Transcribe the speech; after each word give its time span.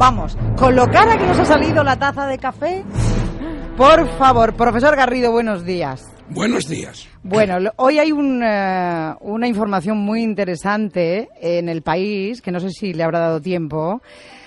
Vamos, 0.00 0.34
con 0.56 0.74
lo 0.74 0.90
cara 0.90 1.18
que 1.18 1.26
nos 1.26 1.38
ha 1.40 1.44
salido 1.44 1.84
la 1.84 1.94
taza 1.94 2.26
de 2.26 2.38
café. 2.38 2.82
Por 3.80 4.06
favor, 4.18 4.56
profesor 4.56 4.94
Garrido, 4.94 5.32
buenos 5.32 5.64
días. 5.64 6.06
Buenos 6.28 6.68
días. 6.68 7.08
Bueno, 7.22 7.56
hoy 7.76 7.98
hay 7.98 8.12
una 8.12 9.48
información 9.48 9.96
muy 9.96 10.22
interesante 10.22 11.30
en 11.40 11.70
el 11.70 11.80
país, 11.80 12.42
que 12.42 12.52
no 12.52 12.60
sé 12.60 12.68
si 12.72 12.92
le 12.92 13.04
habrá 13.04 13.20
dado 13.20 13.40
tiempo. 13.40 14.02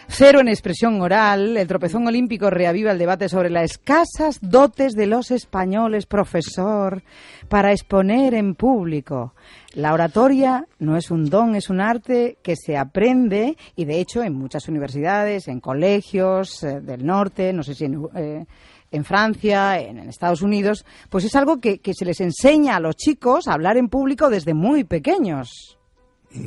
Cero 0.08 0.40
en 0.40 0.50
expresión 0.50 1.02
oral, 1.02 1.58
el 1.58 1.68
tropezón 1.68 2.06
olímpico 2.06 2.52
reaviva 2.52 2.92
el 2.92 3.00
debate 3.00 3.28
sobre 3.28 3.50
las 3.50 3.72
escasas 3.72 4.38
dotes 4.40 4.94
de 4.94 5.08
los 5.08 5.32
españoles, 5.32 6.06
profesor, 6.06 7.02
para 7.50 7.72
exponer 7.72 8.36
en 8.36 8.54
público. 8.54 9.34
La 9.74 9.94
oratoria 9.94 10.68
no 10.78 10.96
es 10.96 11.10
un 11.10 11.26
don, 11.26 11.56
es 11.56 11.72
un 11.72 11.82
arte 11.82 12.38
que 12.44 12.56
se 12.56 12.78
aprende 12.78 13.58
y, 13.76 13.86
de 13.86 14.00
hecho, 14.00 14.22
en 14.22 14.36
muchas 14.36 14.68
universidades, 14.68 15.48
en 15.48 15.60
colegios 15.60 16.64
eh, 16.64 16.82
del 16.82 17.04
norte, 17.04 17.52
no 17.52 17.64
sé 17.64 17.74
si 17.74 17.86
en, 17.86 18.06
eh, 18.16 18.46
en 18.94 19.04
Francia, 19.04 19.80
en, 19.80 19.98
Estados 20.08 20.44
Unidos, 20.44 20.86
pues 21.10 21.26
es 21.26 21.36
algo 21.36 21.60
que, 21.60 21.82
se 21.94 22.06
les 22.06 22.22
enseña 22.22 22.76
a 22.76 22.80
los 22.80 22.96
chicos 22.96 23.48
a 23.48 23.54
hablar 23.54 23.76
en 23.76 23.90
público 23.90 24.30
desde 24.30 24.54
muy 24.54 24.84
pequeños. 24.84 25.78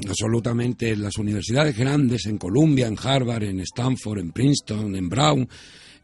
Absolutamente. 0.09 0.91
En 0.91 1.03
las 1.03 1.19
universidades 1.19 1.77
grandes, 1.77 2.27
en 2.27 2.39
Columbia, 2.39 2.87
en 2.87 2.97
Harvard, 3.03 3.43
en 3.43 3.61
Stanford, 3.61 4.21
en 4.21 4.31
Princeton, 4.31 4.95
en 4.95 5.09
Brown, 5.09 5.49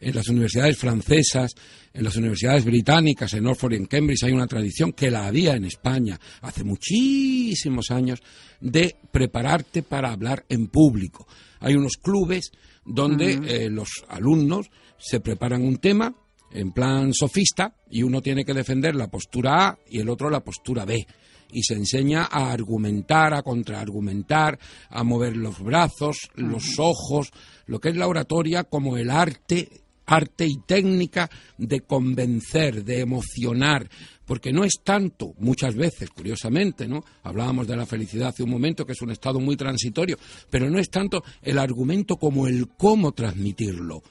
en 0.01 0.15
las 0.15 0.29
universidades 0.29 0.77
francesas, 0.77 1.53
en 1.95 2.03
las 2.03 2.17
universidades 2.17 2.65
británicas, 2.65 3.33
en 3.35 3.47
Oxford 3.47 3.75
y 3.75 3.77
en 3.77 3.87
Cambridge, 3.87 4.25
hay 4.25 4.33
una 4.33 4.49
tradición 4.49 4.93
que 4.93 5.13
la 5.13 5.27
había 5.27 5.55
en 5.55 5.65
España 5.65 6.19
hace 6.41 6.65
muchísimos 6.65 7.91
años 7.93 8.21
de 8.61 8.97
prepararte 9.13 9.85
para 9.85 10.11
hablar 10.11 10.45
en 10.49 10.67
público. 10.67 11.29
Hay 11.61 11.77
unos 11.77 11.99
clubes 12.03 12.51
donde 12.85 13.35
eh, 13.47 13.71
los 13.71 13.91
alumnos 14.09 14.71
se 14.99 15.21
preparan 15.21 15.63
un 15.63 15.77
tema 15.77 16.15
en 16.53 16.73
plan 16.73 17.13
sofista 17.13 17.75
y 17.91 18.03
uno 18.03 18.21
tiene 18.21 18.45
que 18.45 18.55
defender 18.55 18.95
la 18.95 19.09
postura 19.09 19.69
A 19.69 19.79
y 19.89 20.01
el 20.01 20.09
otro 20.09 20.31
la 20.31 20.41
postura 20.41 20.85
B. 20.85 21.07
Y 21.55 21.63
se 21.63 21.75
enseña 21.75 22.29
a 22.31 22.51
argumentar, 22.51 23.35
a 23.35 23.43
contraargumentar, 23.43 24.59
a 24.89 25.05
mover 25.05 25.37
los 25.37 25.63
brazos, 25.63 26.31
los 26.35 26.79
ojos, 26.79 27.31
lo 27.67 27.79
que 27.79 27.91
es 27.91 27.97
la 27.97 28.09
oratoria 28.09 28.65
como 28.65 28.97
el 28.97 29.11
arte 29.11 29.69
arte 30.07 30.47
y 30.47 30.59
técnica 30.67 31.31
de 31.57 31.81
convencer, 31.81 32.85
de 32.85 33.01
emocionar, 33.01 33.89
porque 34.27 34.53
no 34.53 34.65
es 34.65 34.81
tanto, 34.85 35.35
muchas 35.39 35.75
veces, 35.75 36.11
curiosamente, 36.11 36.87
¿no? 36.87 37.05
Hablábamos 37.23 37.67
de 37.67 37.77
la 37.77 37.87
felicidad 37.87 38.29
hace 38.29 38.43
un 38.43 38.51
momento, 38.51 38.85
que 38.85 38.93
es 38.93 39.03
un 39.03 39.11
estado 39.11 39.41
muy 39.41 39.57
transitorio, 39.57 40.19
pero 40.51 40.71
no 40.71 40.79
es 40.79 40.91
tanto 40.91 41.23
el 41.43 41.59
argumento 41.59 42.17
como 42.17 42.47
el 42.47 42.69
cómo 42.69 43.13
transmitirlo. 43.13 44.03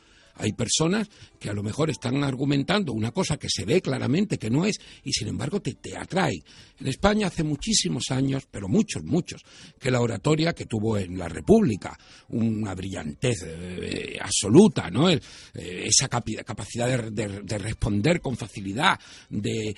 Hay 0.42 0.53
personas 0.53 1.08
que 1.39 1.50
a 1.50 1.53
lo 1.53 1.61
mejor 1.61 1.92
están 1.92 2.23
argumentando 2.23 2.94
una 2.94 3.11
cosa 3.11 3.38
que 3.38 3.47
se 3.47 3.64
ve 3.64 3.80
claramente 3.81 4.39
que 4.39 4.50
no 4.50 4.66
es 4.66 4.80
y 5.03 5.14
sin 5.14 5.28
embargo 5.28 5.61
te, 5.61 5.75
te 5.75 5.95
atrae. 5.95 6.42
En 6.80 6.88
España 6.88 7.28
hace 7.28 7.44
muchísimos 7.44 8.09
años, 8.09 8.47
pero 8.50 8.67
muchos, 8.67 9.03
muchos, 9.03 9.44
que 9.80 9.92
la 9.92 10.02
oratoria 10.02 10.53
que 10.53 10.66
tuvo 10.66 10.97
en 10.97 11.17
la 11.17 11.28
República, 11.28 11.95
una 12.30 12.73
brillantez 12.73 13.44
eh, 13.45 14.17
absoluta, 14.19 14.89
¿no? 14.89 15.09
Eh, 15.09 15.19
esa 15.53 16.08
capacidad 16.08 17.12
de, 17.12 17.58
responder 17.59 18.19
con 18.19 18.36
facilidad, 18.36 19.00
de, 19.30 19.75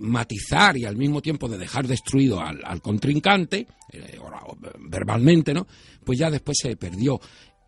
matizar 0.00 0.78
y 0.78 0.86
al 0.86 0.96
mismo 0.96 1.20
tiempo 1.20 1.46
de 1.46 1.58
dejar 1.58 1.86
destruido 1.86 2.40
al, 2.40 2.80
contrincante, 2.80 3.66
eh, 3.92 4.18
verbalmente, 4.88 5.52
¿no? 5.52 5.66
Pues 6.04 6.18
ya 6.18 6.30
después 6.30 6.56
se 6.58 6.76
perdió. 6.76 7.20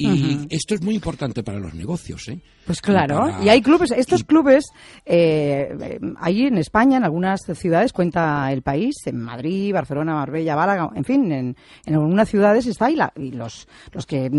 Y 0.03 0.47
esto 0.51 0.75
es 0.75 0.83
muy 0.83 0.95
importante 0.95 1.43
para 1.43 1.59
los 1.59 1.75
negocios, 1.75 2.29
¿eh? 2.29 2.41
Pues 2.67 2.81
claro, 2.81 3.43
y 3.43 3.49
hay 3.49 3.61
clubes, 3.61 3.91
estos 3.91 4.23
clubes, 4.23 4.67
eh, 5.05 5.99
ahí 6.21 6.43
en 6.43 6.59
España, 6.59 6.99
en 6.99 7.05
algunas 7.05 7.41
ciudades, 7.55 7.93
cuenta 7.93 8.53
el 8.53 8.63
país, 8.63 8.95
en 9.07 9.19
Madrid, 9.19 9.73
Barcelona, 9.73 10.15
Marbella, 10.15 10.55
Málaga, 10.55 10.91
en 10.95 11.05
fin, 11.05 11.33
en, 11.33 11.57
algunas 11.87 12.29
ciudades 12.29 12.67
está 12.67 12.91
y, 12.91 12.97
y 13.17 13.33
los, 13.33 13.67
los 13.93 14.07
que 14.07 14.31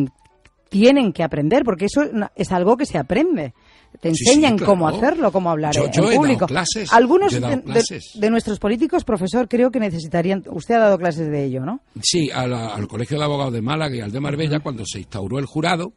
tienen 0.74 1.14
que 1.14 1.22
aprender, 1.22 1.64
porque 1.64 1.86
eso 1.86 2.02
es 2.36 2.52
algo 2.52 2.76
que 2.76 2.88
se 2.88 2.98
aprende 2.98 3.54
te 4.00 4.10
enseñan 4.10 4.58
cómo 4.58 4.88
hacerlo, 4.88 5.32
cómo 5.32 5.52
hablar 5.52 5.76
en 5.78 5.92
público. 6.16 6.48
Algunos 6.92 7.40
de, 7.40 8.30
nuestros 8.32 8.58
políticos, 8.58 9.04
profesor, 9.04 9.48
creo 9.48 9.70
que 9.70 9.80
necesitarían. 9.80 10.44
Usted 10.50 10.74
ha 10.76 10.80
dado 10.80 10.98
clases 10.98 11.30
de 11.30 11.46
ello, 11.46 11.64
¿no? 11.64 11.82
Sí, 12.02 12.32
al 12.32 12.88
Colegio 12.88 13.20
de 13.20 13.24
Abogados 13.24 13.54
de 13.54 13.62
Málaga 13.62 13.96
y 13.96 14.02
al 14.02 14.12
de 14.12 14.20
Marbella, 14.20 14.62
cuando 14.62 14.84
se 14.84 14.98
instauró 14.98 15.38
el 15.38 15.46
jurado, 15.46 15.94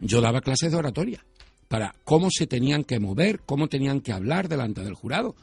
yo 0.00 0.20
daba 0.20 0.42
clases 0.42 0.70
de 0.72 0.76
oratoria 0.76 1.24
para 1.72 1.94
cómo 2.04 2.28
se 2.30 2.46
tenían 2.46 2.84
que 2.84 3.00
mover, 3.00 3.40
cómo 3.46 3.66
tenían 3.66 4.02
que 4.02 4.12
hablar 4.12 4.46
delante 4.46 4.82
del 4.82 4.92
jurado. 4.92 5.34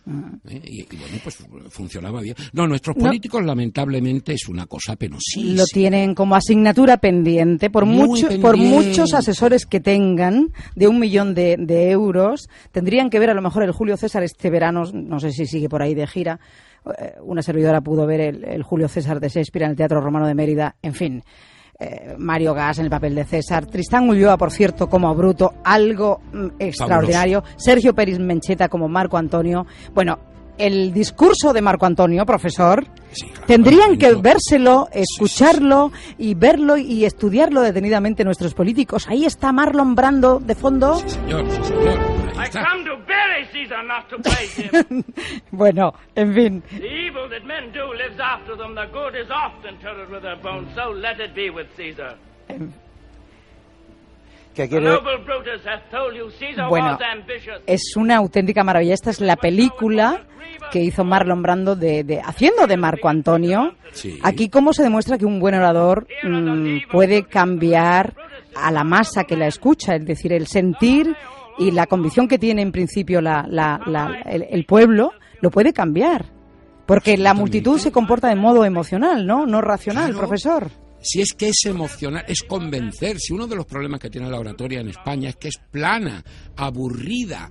¿Eh? 0.47 0.61
Y, 0.63 0.83
bueno, 0.95 1.17
pues 1.23 1.43
funcionaba 1.71 2.21
bien. 2.21 2.35
No, 2.53 2.67
nuestros 2.67 2.95
políticos 2.97 3.43
lamentablemente 3.43 4.33
es 4.33 4.47
una 4.47 4.67
cosa 4.67 4.95
penosísima. 4.95 5.55
Lo 5.55 5.65
tienen 5.65 6.13
como 6.13 6.35
asignatura 6.35 6.97
pendiente 6.97 7.71
por, 7.71 7.87
muchos 7.87 8.35
por 8.35 8.57
muchos 8.57 9.15
asesores 9.15 9.65
que 9.65 9.79
tengan 9.79 10.53
de 10.75 10.87
un 10.87 10.99
millón 10.99 11.33
de, 11.33 11.89
euros. 11.89 12.47
Tendrían 12.71 13.09
que 13.09 13.17
ver 13.17 13.31
a 13.31 13.33
lo 13.33 13.41
mejor 13.41 13.63
el 13.63 13.71
Julio 13.71 13.97
César 13.97 14.21
este 14.21 14.51
verano, 14.51 14.83
no 14.93 15.19
sé 15.19 15.31
si 15.31 15.47
sigue 15.47 15.67
por 15.67 15.81
ahí 15.81 15.95
de 15.95 16.05
gira. 16.05 16.39
Eh, 16.99 17.15
una 17.23 17.41
servidora 17.41 17.81
pudo 17.81 18.05
ver 18.05 18.21
el, 18.21 18.43
el 18.43 18.61
Julio 18.61 18.87
César 18.87 19.19
de 19.19 19.29
Shakespeare 19.29 19.63
en 19.63 19.71
el 19.71 19.77
Teatro 19.77 19.99
Romano 19.99 20.27
de 20.27 20.35
Mérida. 20.35 20.75
En 20.83 20.93
fin. 20.93 21.23
Eh, 21.81 22.15
Mario 22.17 22.53
Gas 22.53 22.79
en 22.79 22.83
el 22.83 22.91
papel 22.91 23.15
de 23.15 23.23
César, 23.23 23.65
Tristán 23.65 24.09
Ulloa, 24.09 24.35
por 24.35 24.51
cierto, 24.51 24.89
como 24.89 25.15
Bruto, 25.15 25.53
algo 25.63 26.19
mm, 26.33 26.47
extraordinario, 26.59 27.41
Sergio 27.55 27.95
Peris 27.95 28.19
Mencheta 28.19 28.67
como 28.67 28.89
Marco 28.89 29.15
Antonio. 29.15 29.65
Bueno, 29.93 30.19
el 30.57 30.91
discurso 30.91 31.53
de 31.53 31.61
Marco 31.61 31.85
Antonio, 31.85 32.25
profesor, 32.25 32.85
tendrían 33.47 33.97
que 33.97 34.13
vérselo, 34.15 34.89
escucharlo 34.91 35.93
y 36.17 36.33
verlo 36.33 36.75
y 36.75 37.05
estudiarlo 37.05 37.61
detenidamente 37.61 38.25
nuestros 38.25 38.53
políticos. 38.53 39.07
Ahí 39.07 39.23
está 39.23 39.53
Marlon 39.53 39.95
Brando 39.95 40.41
de 40.41 40.55
fondo. 40.55 40.95
señor, 40.95 41.49
señor. 41.63 41.99
bueno, 45.51 45.93
en 46.13 46.33
fin. 46.33 46.63
Bueno, 56.67 56.97
es 57.65 57.95
una 57.95 58.17
auténtica 58.17 58.63
maravilla. 58.63 58.93
Esta 58.93 59.09
es 59.09 59.21
la 59.21 59.35
película 59.35 60.25
que 60.71 60.81
hizo 60.81 61.03
Marlon 61.03 61.41
Brando 61.41 61.75
de, 61.75 62.21
haciendo 62.23 62.67
de 62.67 62.77
Marco 62.77 63.09
Antonio. 63.09 63.75
Aquí 64.23 64.49
cómo 64.49 64.73
se 64.73 64.83
demuestra 64.83 65.17
que 65.17 65.25
un 65.25 65.39
buen 65.39 65.55
orador 65.55 66.07
mm, 66.23 66.89
puede 66.91 67.23
cambiar 67.23 68.13
a 68.55 68.71
la 68.71 68.83
masa 68.83 69.23
que 69.23 69.37
la 69.37 69.47
escucha, 69.47 69.95
es 69.95 70.05
decir, 70.05 70.33
el 70.33 70.47
sentir 70.47 71.15
y 71.57 71.71
la 71.71 71.87
convicción 71.87 72.27
que 72.27 72.39
tiene 72.39 72.61
en 72.61 72.71
principio 72.71 73.21
la, 73.21 74.21
el, 74.25 74.65
pueblo 74.65 75.13
lo 75.41 75.51
puede 75.51 75.73
cambiar. 75.73 76.25
Porque 76.89 77.17
la 77.17 77.35
multitud 77.35 77.77
se 77.77 77.91
comporta 77.91 78.29
de 78.29 78.35
modo 78.35 78.65
emocional, 78.65 79.27
¿no? 79.27 79.45
No 79.45 79.61
racional, 79.61 80.15
profesor. 80.15 80.71
Si 81.01 81.21
es 81.21 81.33
que 81.33 81.49
es 81.49 81.65
emocional, 81.65 82.25
es 82.27 82.41
convencer. 82.41 83.19
Si 83.19 83.31
uno 83.31 83.45
de 83.45 83.55
los 83.55 83.67
problemas 83.67 83.99
que 83.99 84.09
tiene 84.09 84.27
la 84.27 84.39
oratoria 84.39 84.81
en 84.81 84.89
España 84.89 85.29
es 85.29 85.35
que 85.35 85.49
es 85.49 85.59
plana, 85.71 86.23
aburrida, 86.55 87.47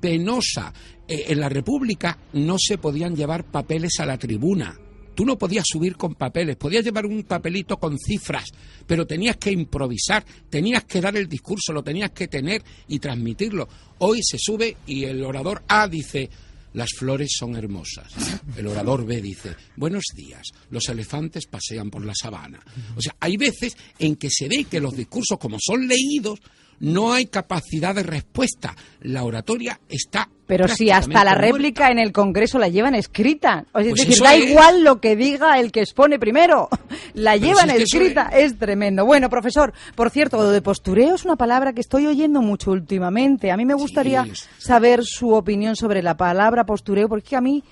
penosa. 0.00 0.72
Eh, 1.08 1.24
en 1.28 1.40
la 1.40 1.48
República 1.48 2.16
no 2.34 2.56
se 2.58 2.78
podían 2.78 3.16
llevar 3.16 3.44
papeles 3.44 3.98
a 4.00 4.06
la 4.06 4.16
tribuna 4.16 4.78
Tú 5.16 5.24
no 5.24 5.38
podías 5.38 5.64
subir 5.66 5.96
con 5.96 6.14
papeles, 6.14 6.56
podías 6.56 6.84
llevar 6.84 7.06
un 7.06 7.22
papelito 7.22 7.78
con 7.78 7.98
cifras, 7.98 8.52
pero 8.86 9.06
tenías 9.06 9.38
que 9.38 9.50
improvisar, 9.50 10.22
tenías 10.50 10.84
que 10.84 11.00
dar 11.00 11.16
el 11.16 11.26
discurso, 11.26 11.72
lo 11.72 11.82
tenías 11.82 12.10
que 12.10 12.28
tener 12.28 12.62
y 12.86 12.98
transmitirlo. 12.98 13.66
Hoy 13.98 14.20
se 14.22 14.36
sube 14.38 14.76
y 14.86 15.04
el 15.04 15.24
orador 15.24 15.62
A 15.68 15.88
dice, 15.88 16.28
las 16.74 16.90
flores 16.96 17.30
son 17.38 17.56
hermosas. 17.56 18.12
El 18.56 18.66
orador 18.66 19.06
B 19.06 19.20
dice, 19.22 19.54
buenos 19.76 20.04
días, 20.14 20.48
los 20.70 20.88
elefantes 20.88 21.46
pasean 21.46 21.90
por 21.90 22.04
la 22.04 22.14
sabana. 22.14 22.60
O 22.96 23.00
sea, 23.00 23.16
hay 23.20 23.36
veces 23.36 23.76
en 23.98 24.16
que 24.16 24.30
se 24.30 24.48
ve 24.48 24.64
que 24.64 24.80
los 24.80 24.96
discursos, 24.96 25.38
como 25.38 25.56
son 25.60 25.88
leídos, 25.88 26.40
no 26.80 27.12
hay 27.12 27.26
capacidad 27.26 27.94
de 27.94 28.02
respuesta. 28.02 28.74
La 29.00 29.24
oratoria 29.24 29.80
está. 29.88 30.28
Pero 30.46 30.68
si 30.68 30.90
hasta 30.90 31.24
la 31.24 31.34
réplica 31.34 31.90
en 31.90 31.98
el 31.98 32.12
Congreso 32.12 32.58
la 32.58 32.68
llevan 32.68 32.94
escrita. 32.94 33.64
O 33.72 33.80
es 33.80 33.88
pues 33.88 34.06
decir, 34.06 34.22
da 34.22 34.36
igual 34.36 34.84
lo 34.84 35.00
que 35.00 35.16
diga 35.16 35.58
el 35.58 35.72
que 35.72 35.80
expone 35.80 36.18
primero. 36.18 36.68
La 37.14 37.36
llevan 37.36 37.70
escrita. 37.70 38.28
Es... 38.28 38.58
tremendo. 38.58 39.04
Bueno, 39.06 39.30
profesor, 39.30 39.72
por 39.94 40.10
cierto, 40.10 40.36
lo 40.36 40.50
de 40.50 40.60
postureo 40.60 41.14
es 41.14 41.24
una 41.24 41.36
palabra 41.36 41.72
que 41.72 41.80
estoy 41.80 42.06
oyendo 42.06 42.42
mucho 42.42 42.70
últimamente. 42.70 43.50
A 43.50 43.56
mí 43.56 43.64
me 43.64 43.74
gustaría 43.74 44.26
saber 44.58 45.02
su 45.02 45.30
opinión 45.32 45.76
sobre 45.76 46.02
la 46.02 46.16
palabra 46.16 46.64
postureo, 46.64 47.08
porque 47.08 47.34
a 47.34 47.40
mí 47.40 47.64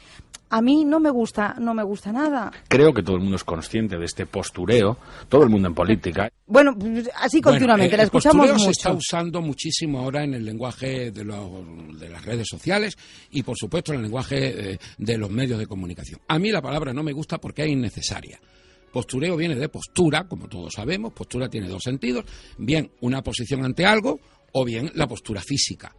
a 0.50 0.62
mí 0.62 0.85
no 0.85 1.00
me 1.00 1.11
gusta, 1.11 1.56
no 1.58 1.75
me 1.75 1.82
gusta 1.82 2.12
nada. 2.12 2.52
Creo 2.69 2.93
que 2.93 3.02
todo 3.02 3.17
el 3.17 3.23
mundo 3.23 3.37
es 3.37 3.44
consciente 3.44 3.96
de 3.96 4.05
este 4.05 4.26
postureo, 4.26 4.96
todo 5.29 5.43
el 5.43 5.50
mundo 5.50 5.69
en 5.69 5.75
política. 5.75 6.31
Bueno, 6.46 6.76
así 7.17 7.41
continuamente, 7.41 7.96
la 7.96 8.05
escuchamos 8.05 8.46
el 8.46 8.52
mucho. 8.52 8.64
se 8.67 8.70
está 8.73 8.93
usando 8.93 9.41
muchísimo 9.41 10.00
ahora 10.00 10.25
en 10.25 10.35
el 10.35 10.44
lenguaje 10.44 11.11
de, 11.11 11.25
de, 11.25 12.08
las 12.08 12.25
redes 12.25 12.46
sociales 12.49 12.96
y, 13.31 13.43
por 13.43 13.56
supuesto, 13.56 13.93
en 13.93 13.99
el 13.99 14.05
lenguaje 14.05 14.73
eh, 14.73 14.79
de 14.99 15.19
los 15.19 15.31
medios 15.31 15.58
de 15.58 15.67
comunicación. 15.67 16.20
A 16.29 16.38
mí 16.38 16.50
la 16.50 16.62
palabra 16.62 16.93
no 16.93 17.02
me 17.02 17.12
gusta 17.12 17.38
porque 17.38 17.62
es 17.62 17.69
innecesaria. 17.69 18.38
Postureo 18.93 19.37
viene 19.37 19.56
de 19.56 19.69
postura, 19.69 20.29
como 20.29 20.49
todos 20.49 20.73
sabemos. 20.73 21.12
Postura 21.12 21.49
tiene 21.49 21.69
dos 21.69 21.82
sentidos. 21.82 22.25
Bien, 22.58 22.93
una 23.00 23.23
posición 23.23 23.64
ante 23.64 23.85
algo 23.85 24.20
o 24.52 24.64
bien 24.64 24.93
la 24.94 25.08
postura 25.08 25.41
física. 25.41 25.93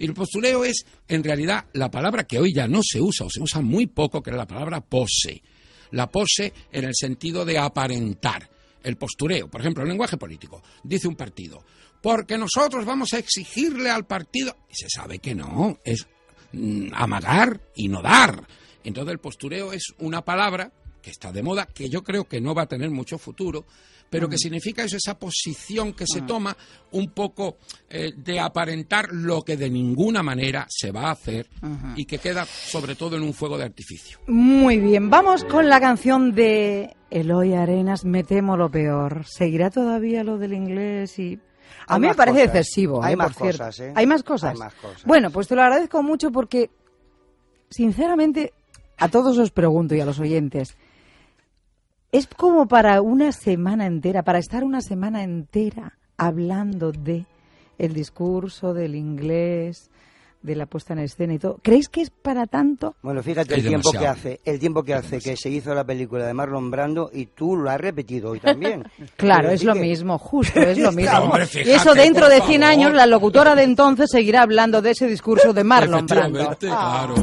Y 0.00 0.06
el 0.06 0.14
postureo 0.14 0.64
es, 0.64 0.86
en 1.08 1.22
realidad, 1.22 1.66
la 1.74 1.90
palabra 1.90 2.24
que 2.24 2.38
hoy 2.38 2.54
ya 2.54 2.66
no 2.66 2.80
se 2.82 3.02
usa, 3.02 3.26
o 3.26 3.30
se 3.30 3.42
usa 3.42 3.60
muy 3.60 3.86
poco, 3.86 4.22
que 4.22 4.30
es 4.30 4.36
la 4.36 4.46
palabra 4.46 4.80
pose. 4.80 5.42
La 5.90 6.10
pose 6.10 6.54
en 6.72 6.84
el 6.84 6.94
sentido 6.94 7.44
de 7.44 7.58
aparentar. 7.58 8.48
El 8.82 8.96
postureo, 8.96 9.48
por 9.48 9.60
ejemplo, 9.60 9.82
el 9.82 9.90
lenguaje 9.90 10.16
político. 10.16 10.62
Dice 10.82 11.06
un 11.06 11.16
partido, 11.16 11.62
porque 12.00 12.38
nosotros 12.38 12.86
vamos 12.86 13.12
a 13.12 13.18
exigirle 13.18 13.90
al 13.90 14.06
partido. 14.06 14.56
Y 14.70 14.74
se 14.74 14.88
sabe 14.88 15.18
que 15.18 15.34
no, 15.34 15.78
es 15.84 16.08
mm, 16.52 16.94
amagar 16.94 17.60
y 17.76 17.88
no 17.88 18.00
dar. 18.00 18.48
Entonces 18.82 19.12
el 19.12 19.18
postureo 19.18 19.74
es 19.74 19.92
una 19.98 20.24
palabra 20.24 20.72
que 21.02 21.10
está 21.10 21.30
de 21.30 21.42
moda, 21.42 21.66
que 21.66 21.90
yo 21.90 22.02
creo 22.02 22.24
que 22.24 22.40
no 22.40 22.54
va 22.54 22.62
a 22.62 22.68
tener 22.68 22.88
mucho 22.88 23.18
futuro, 23.18 23.66
pero 24.10 24.28
que 24.28 24.36
significa 24.36 24.82
eso, 24.82 24.96
esa 24.96 25.18
posición 25.18 25.92
que 25.92 26.04
se 26.06 26.22
toma 26.22 26.56
un 26.92 27.10
poco 27.10 27.58
eh, 27.88 28.12
de 28.16 28.40
aparentar 28.40 29.08
lo 29.12 29.42
que 29.42 29.56
de 29.56 29.70
ninguna 29.70 30.22
manera 30.22 30.66
se 30.68 30.90
va 30.90 31.08
a 31.08 31.12
hacer 31.12 31.48
y 31.96 32.04
que 32.04 32.18
queda 32.18 32.44
sobre 32.44 32.96
todo 32.96 33.16
en 33.16 33.22
un 33.22 33.32
fuego 33.32 33.56
de 33.56 33.64
artificio. 33.64 34.18
Muy 34.26 34.78
bien, 34.78 35.08
vamos 35.08 35.44
con 35.44 35.68
la 35.68 35.80
canción 35.80 36.34
de 36.34 36.96
Eloy 37.10 37.54
Arenas, 37.54 38.04
Me 38.04 38.24
temo 38.24 38.56
lo 38.56 38.70
peor. 38.70 39.24
¿Seguirá 39.26 39.70
todavía 39.70 40.24
lo 40.24 40.38
del 40.38 40.52
inglés 40.52 41.18
y 41.18 41.38
a 41.86 41.98
mí 41.98 42.06
me 42.06 42.14
parece 42.14 42.44
excesivo. 42.44 43.02
Hay, 43.02 43.14
¿eh? 43.14 43.16
más 43.16 43.36
cosas, 43.36 43.80
¿eh? 43.80 43.92
¿Hay 43.96 44.06
más 44.06 44.22
cosas. 44.22 44.52
Hay 44.52 44.58
más 44.58 44.74
cosas. 44.74 45.04
Bueno, 45.04 45.30
pues 45.30 45.48
te 45.48 45.56
lo 45.56 45.62
agradezco 45.62 46.02
mucho 46.02 46.30
porque, 46.30 46.70
sinceramente, 47.68 48.52
a 48.96 49.08
todos 49.08 49.38
os 49.38 49.50
pregunto 49.50 49.94
y 49.94 50.00
a 50.00 50.04
los 50.04 50.20
oyentes, 50.20 50.76
es 52.12 52.26
como 52.26 52.66
para 52.66 53.00
una 53.02 53.32
semana 53.32 53.86
entera, 53.86 54.22
para 54.22 54.38
estar 54.38 54.64
una 54.64 54.80
semana 54.80 55.22
entera 55.22 55.98
hablando 56.16 56.92
de 56.92 57.26
el 57.78 57.94
discurso, 57.94 58.74
del 58.74 58.94
inglés, 58.94 59.90
de 60.42 60.56
la 60.56 60.66
puesta 60.66 60.94
en 60.94 61.00
escena 61.00 61.34
y 61.34 61.38
todo. 61.38 61.58
¿Creéis 61.62 61.88
que 61.88 62.00
es 62.00 62.10
para 62.10 62.46
tanto? 62.46 62.96
Bueno, 63.02 63.22
fíjate 63.22 63.54
el 63.54 63.66
tiempo 63.66 63.92
que 63.92 64.06
hace, 64.06 64.40
el 64.44 64.58
tiempo 64.58 64.82
que 64.82 64.94
hace 64.94 65.18
que 65.18 65.36
se 65.36 65.50
hizo 65.50 65.74
la 65.74 65.84
película 65.84 66.26
de 66.26 66.34
Marlon 66.34 66.70
Brando 66.70 67.10
y 67.12 67.26
tú 67.26 67.56
lo 67.56 67.70
has 67.70 67.80
repetido 67.80 68.30
hoy 68.30 68.40
también. 68.40 68.84
claro, 69.16 69.50
es 69.50 69.64
lo 69.64 69.74
mismo, 69.74 70.18
justo, 70.18 70.60
es 70.60 70.78
lo 70.78 70.92
mismo. 70.92 71.34
y 71.64 71.70
eso 71.70 71.94
dentro 71.94 72.28
de 72.28 72.40
100 72.40 72.64
años 72.64 72.94
la 72.94 73.06
locutora 73.06 73.54
de 73.54 73.64
entonces 73.64 74.08
seguirá 74.10 74.42
hablando 74.42 74.80
de 74.80 74.90
ese 74.90 75.06
discurso 75.06 75.52
de 75.52 75.64
Marlon 75.64 76.06
Brando. 76.06 76.56
Claro. 76.58 77.14